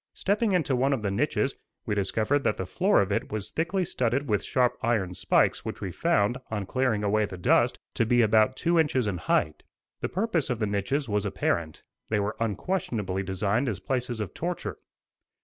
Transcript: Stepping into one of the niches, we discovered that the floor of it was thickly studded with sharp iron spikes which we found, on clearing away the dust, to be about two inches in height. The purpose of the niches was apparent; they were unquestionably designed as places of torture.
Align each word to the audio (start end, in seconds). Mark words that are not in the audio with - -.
Stepping 0.15 0.51
into 0.51 0.75
one 0.75 0.93
of 0.93 1.03
the 1.03 1.11
niches, 1.11 1.53
we 1.85 1.93
discovered 1.93 2.43
that 2.43 2.57
the 2.57 2.65
floor 2.65 3.03
of 3.03 3.11
it 3.11 3.31
was 3.31 3.51
thickly 3.51 3.85
studded 3.85 4.27
with 4.27 4.41
sharp 4.43 4.75
iron 4.81 5.13
spikes 5.13 5.63
which 5.63 5.79
we 5.79 5.91
found, 5.91 6.39
on 6.49 6.65
clearing 6.65 7.03
away 7.03 7.23
the 7.23 7.37
dust, 7.37 7.77
to 7.93 8.03
be 8.03 8.23
about 8.23 8.57
two 8.57 8.79
inches 8.79 9.05
in 9.05 9.19
height. 9.19 9.61
The 9.99 10.09
purpose 10.09 10.49
of 10.49 10.57
the 10.57 10.65
niches 10.65 11.07
was 11.07 11.23
apparent; 11.23 11.83
they 12.09 12.19
were 12.19 12.35
unquestionably 12.39 13.21
designed 13.21 13.69
as 13.69 13.79
places 13.79 14.19
of 14.19 14.33
torture. 14.33 14.79